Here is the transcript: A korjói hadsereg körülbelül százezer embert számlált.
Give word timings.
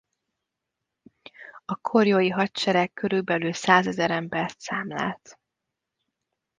A 1.65 1.75
korjói 1.75 2.29
hadsereg 2.29 2.93
körülbelül 2.93 3.53
százezer 3.53 4.11
embert 4.11 4.59
számlált. 4.59 5.39